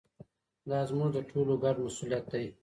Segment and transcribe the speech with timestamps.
[0.69, 2.45] دا زموږ د ټولو ګډ مسووليت دی.